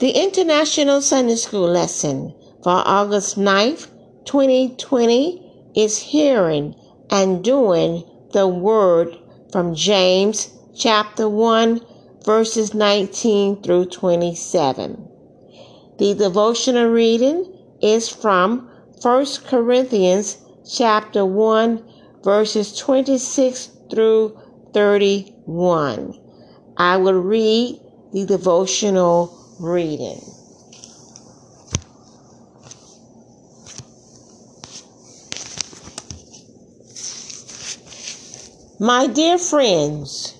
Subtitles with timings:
[0.00, 3.88] The International Sunday School lesson for August 9th,
[4.24, 6.74] 2020 is hearing
[7.10, 9.18] and doing the word
[9.52, 11.82] from James chapter 1
[12.24, 15.06] verses 19 through 27.
[15.98, 17.44] The devotional reading
[17.82, 18.70] is from
[19.02, 21.84] 1 Corinthians chapter 1
[22.24, 24.34] verses 26 through
[24.72, 26.18] 31.
[26.78, 27.78] I will read
[28.14, 30.20] the devotional reading.
[38.80, 40.34] My dear friends,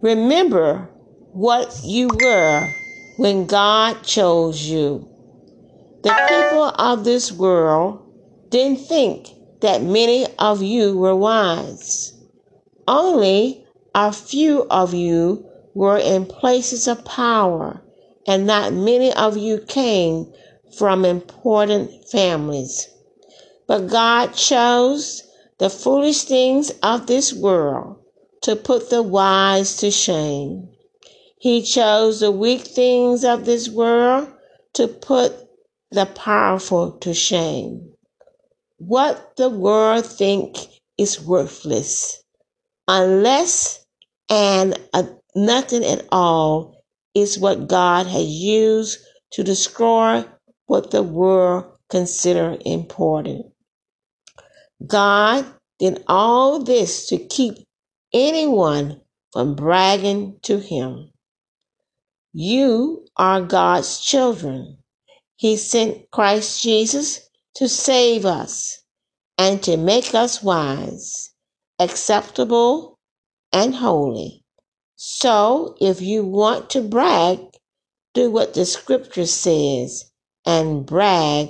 [0.00, 0.88] remember
[1.32, 2.66] what you were
[3.18, 5.06] when God chose you.
[6.02, 8.00] The people of this world
[8.48, 9.28] didn't think
[9.60, 12.14] that many of you were wise.
[12.88, 17.81] Only a few of you were in places of power
[18.26, 20.32] and not many of you came
[20.78, 22.88] from important families.
[23.66, 25.22] But God chose
[25.58, 27.96] the foolish things of this world
[28.42, 30.68] to put the wise to shame.
[31.38, 34.28] He chose the weak things of this world
[34.74, 35.32] to put
[35.90, 37.92] the powerful to shame.
[38.78, 40.56] What the world think
[40.98, 42.22] is worthless,
[42.88, 43.84] unless
[44.28, 44.78] and
[45.34, 46.81] nothing at all
[47.14, 49.00] is what God has used
[49.32, 50.24] to destroy
[50.66, 53.46] what the world consider important.
[54.86, 55.46] God
[55.78, 57.54] did all this to keep
[58.14, 59.00] anyone
[59.32, 61.10] from bragging to him.
[62.32, 64.78] You are God's children.
[65.36, 68.80] He sent Christ Jesus to save us
[69.38, 71.30] and to make us wise,
[71.80, 72.98] acceptable,
[73.52, 74.41] and holy.
[75.04, 77.40] So if you want to brag,
[78.14, 80.08] do what the scripture says
[80.46, 81.48] and brag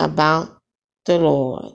[0.00, 0.56] about
[1.04, 1.74] the Lord.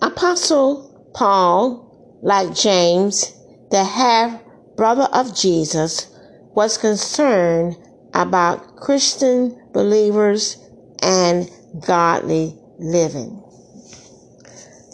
[0.00, 3.30] Apostle Paul, like James,
[3.70, 4.40] the half
[4.78, 6.06] brother of Jesus,
[6.54, 7.76] was concerned
[8.14, 10.56] about Christian believers
[11.02, 11.50] and
[11.86, 13.42] godly living.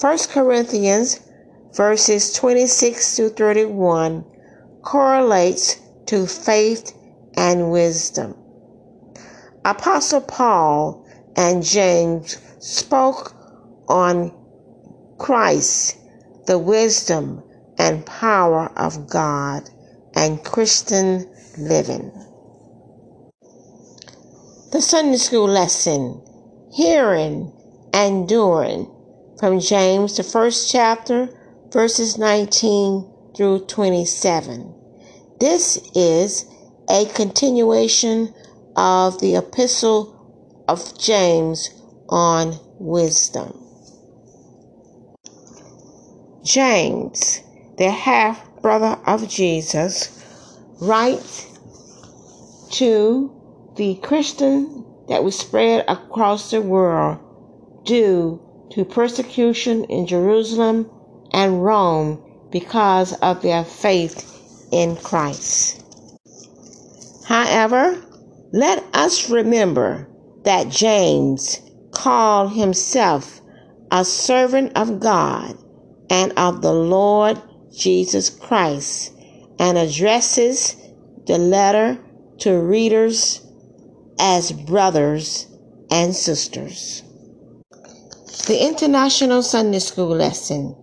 [0.01, 1.21] 1 Corinthians
[1.79, 4.25] verses 26 to 31
[4.83, 6.93] correlates to faith
[7.37, 8.35] and wisdom.
[9.65, 11.07] Apostle Paul
[11.37, 13.33] and James spoke
[13.89, 14.35] on
[15.19, 15.97] Christ,
[16.49, 17.45] the wisdom
[17.79, 19.71] and power of God,
[20.17, 22.11] and Christian living.
[24.73, 26.21] The Sunday School lesson,
[26.73, 27.53] hearing
[27.93, 28.93] and doing,
[29.39, 31.29] from James, the first chapter,
[31.71, 34.75] verses 19 through 27.
[35.39, 36.47] This is
[36.89, 38.35] a continuation
[38.75, 41.71] of the epistle of James
[42.09, 43.65] on wisdom.
[46.43, 47.41] James,
[47.77, 50.25] the half brother of Jesus,
[50.81, 51.59] writes
[52.71, 53.31] to
[53.77, 57.19] the Christian that was spread across the world
[57.85, 58.41] due
[58.71, 60.91] to persecution in Jerusalem
[61.33, 64.25] and Rome because of their faith
[64.73, 65.83] in Christ.
[67.27, 68.03] However,
[68.53, 70.09] let us remember
[70.45, 71.61] that James
[71.93, 73.41] called himself
[73.91, 75.57] a servant of God
[76.11, 77.41] and of the Lord
[77.71, 79.13] Jesus Christ
[79.59, 80.77] and addresses
[81.27, 81.99] the letter
[82.39, 83.43] to readers
[84.19, 85.47] as brothers
[85.91, 87.03] and sisters.
[88.47, 90.75] The International Sunday School lesson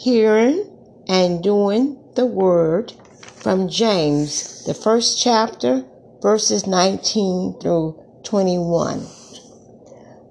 [0.00, 0.64] hearing
[1.08, 2.90] and doing the word
[3.36, 5.84] from James, the first chapter,
[6.22, 9.06] verses 19 through 21.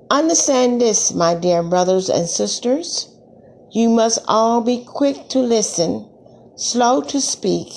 [0.09, 3.13] Understand this, my dear brothers and sisters.
[3.71, 6.09] You must all be quick to listen,
[6.55, 7.71] slow to speak,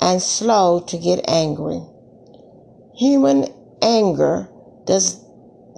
[0.00, 1.80] and slow to get angry.
[2.96, 3.52] Human
[3.82, 4.48] anger
[4.86, 5.20] does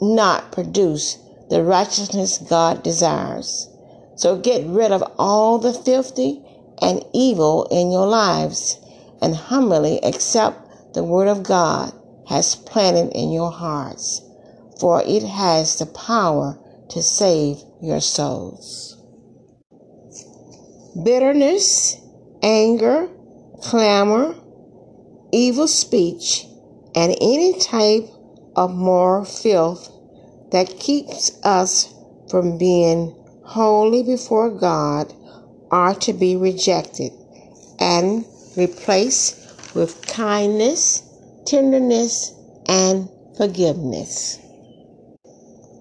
[0.02, 1.16] not produce
[1.48, 3.70] the righteousness God desires.
[4.16, 6.42] So get rid of all the filthy
[6.80, 8.78] and evil in your lives
[9.20, 11.92] and humbly accept the word of God
[12.28, 14.22] has planted in your hearts,
[14.80, 16.58] for it has the power
[16.90, 18.96] to save your souls.
[21.04, 21.96] Bitterness,
[22.42, 23.08] anger,
[23.62, 24.34] clamor,
[25.32, 26.46] evil speech,
[26.94, 28.08] and any type
[28.54, 29.90] of moral filth
[30.52, 31.92] that keeps us
[32.30, 33.15] from being
[33.46, 35.12] holy before God
[35.70, 37.12] are to be rejected
[37.78, 38.24] and
[38.56, 41.02] replaced with kindness,
[41.46, 42.32] tenderness,
[42.68, 44.38] and forgiveness.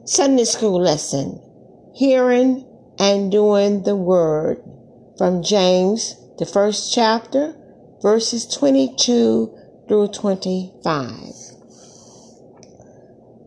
[0.06, 1.41] Sunday school lesson
[1.95, 2.65] Hearing
[3.00, 4.61] and doing the word
[5.18, 7.56] from James, the first chapter,
[8.01, 9.57] verses 22
[9.88, 11.15] through 25.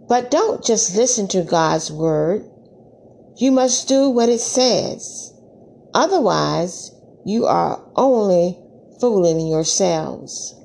[0.08, 2.48] But don't just listen to God's word.
[3.38, 5.32] You must do what it says.
[5.94, 6.90] Otherwise,
[7.24, 8.58] you are only
[9.00, 10.56] fooling yourselves.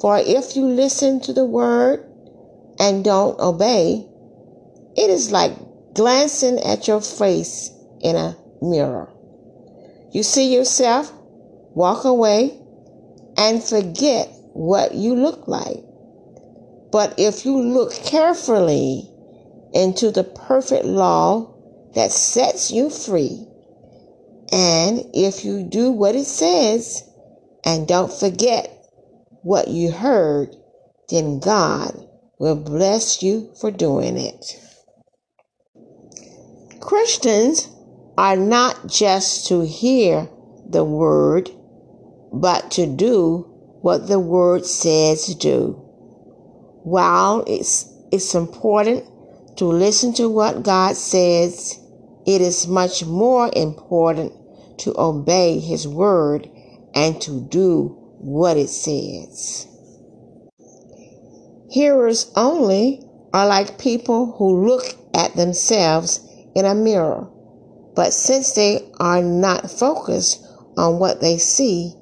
[0.00, 2.04] For if you listen to the word
[2.80, 4.08] and don't obey,
[4.96, 5.52] it is like
[5.94, 7.70] glancing at your face
[8.00, 9.08] in a mirror.
[10.10, 11.12] You see yourself,
[11.74, 12.58] walk away,
[13.36, 15.84] and forget what you look like.
[16.90, 19.08] But if you look carefully
[19.72, 21.54] into the perfect law
[21.94, 23.46] that sets you free,
[24.52, 27.02] and if you do what it says
[27.64, 28.70] and don't forget
[29.42, 30.54] what you heard,
[31.08, 32.06] then God
[32.38, 34.60] will bless you for doing it.
[36.80, 37.68] Christians
[38.16, 40.28] are not just to hear
[40.68, 41.50] the word,
[42.32, 43.46] but to do
[43.82, 45.72] what the word says do.
[46.82, 49.04] While it's, it's important
[49.56, 51.79] to listen to what God says,
[52.34, 54.32] it is much more important
[54.78, 56.48] to obey his word
[56.94, 59.66] and to do what it says.
[61.70, 66.20] Hearers only are like people who look at themselves
[66.54, 67.28] in a mirror.
[67.94, 70.44] But since they are not focused
[70.76, 71.94] on what they see,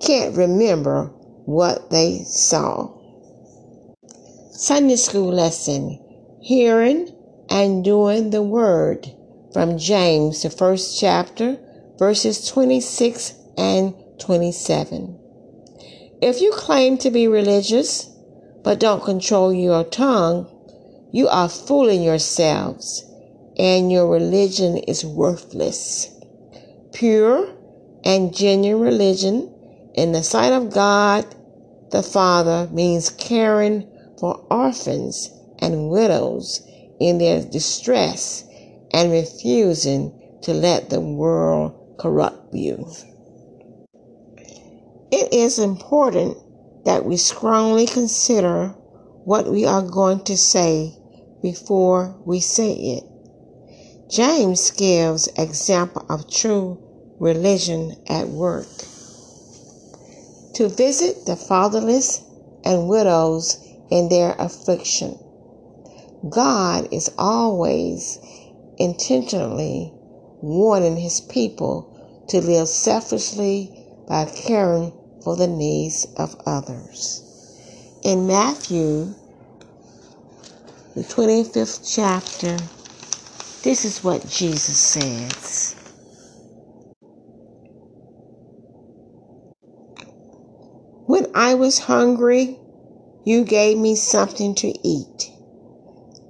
[0.00, 1.06] can't remember
[1.44, 2.90] what they saw.
[4.50, 5.98] Sunday school lesson
[6.40, 7.08] Hearing
[7.50, 9.06] and doing the word
[9.52, 11.58] from James, the first chapter,
[11.98, 15.18] verses 26 and 27.
[16.20, 18.08] If you claim to be religious
[18.64, 20.48] but don't control your tongue,
[21.12, 23.04] you are fooling yourselves
[23.58, 26.08] and your religion is worthless.
[26.92, 27.54] Pure
[28.04, 29.52] and genuine religion
[29.94, 31.26] in the sight of God
[31.92, 33.86] the Father means caring
[34.18, 36.66] for orphans and widows
[36.98, 38.44] in their distress
[38.92, 42.86] and refusing to let the world corrupt you.
[45.10, 46.36] It is important
[46.84, 48.68] that we strongly consider
[49.24, 50.96] what we are going to say
[51.42, 53.04] before we say it.
[54.10, 56.78] James gives example of true
[57.18, 58.66] religion at work.
[60.54, 62.22] To visit the fatherless
[62.64, 63.58] and widows
[63.90, 65.18] in their affliction.
[66.28, 68.18] God is always
[68.78, 69.92] intentionally
[70.40, 73.70] warning his people to live selfishly
[74.08, 74.92] by caring
[75.22, 77.22] for the needs of others.
[78.04, 79.14] In Matthew,
[80.94, 82.56] the 25th chapter,
[83.62, 85.76] this is what Jesus says.
[91.06, 92.58] When I was hungry,
[93.24, 95.30] you gave me something to eat.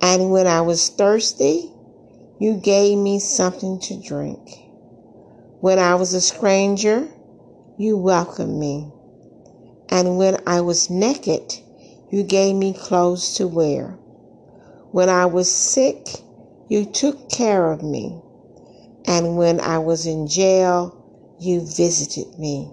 [0.02, 1.70] And when I was thirsty,
[2.42, 4.58] you gave me something to drink.
[5.60, 7.06] When I was a stranger,
[7.78, 8.90] you welcomed me.
[9.88, 11.54] And when I was naked,
[12.10, 13.90] you gave me clothes to wear.
[14.90, 16.08] When I was sick,
[16.66, 18.20] you took care of me.
[19.04, 22.68] And when I was in jail, you visited me.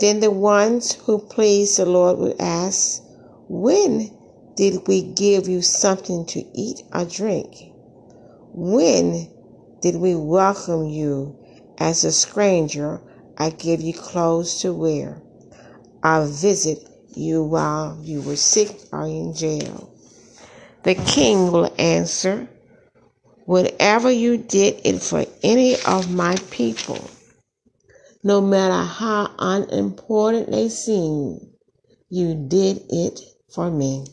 [0.00, 3.00] Then the ones who pleased the Lord would ask,
[3.48, 4.10] When
[4.56, 7.65] did we give you something to eat or drink?
[8.58, 9.28] When
[9.82, 11.36] did we welcome you
[11.76, 13.02] as a stranger?
[13.36, 15.20] I give you clothes to wear.
[16.02, 16.78] I visit
[17.14, 19.92] you while you were sick or in jail.
[20.84, 22.48] The king will answer,
[23.44, 27.10] Whatever you did it for any of my people,
[28.24, 31.40] no matter how unimportant they seem,
[32.08, 33.20] you did it
[33.50, 34.06] for me.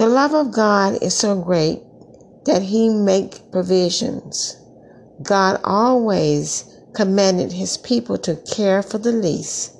[0.00, 1.82] The love of God is so great
[2.46, 4.56] that he make provisions.
[5.22, 6.64] God always
[6.94, 9.76] commanded his people to care for the least,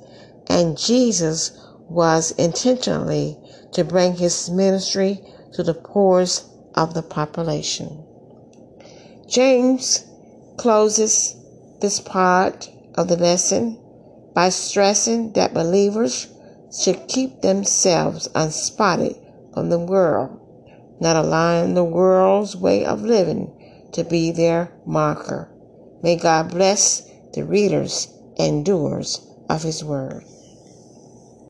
[0.46, 1.52] and Jesus
[1.88, 3.38] was intentionally
[3.72, 5.24] to bring his ministry
[5.54, 8.04] to the poorest of the population.
[9.26, 10.04] James
[10.58, 11.34] closes
[11.80, 13.78] this part of the lesson
[14.34, 16.28] by stressing that believers
[16.78, 19.16] should keep themselves unspotted
[19.54, 20.40] from the world
[21.00, 25.50] not allowing the world's way of living to be their marker.
[26.02, 30.24] May God bless the readers and doers of His Word.